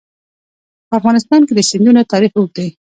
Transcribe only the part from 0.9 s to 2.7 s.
افغانستان کې د سیندونه تاریخ اوږد دی.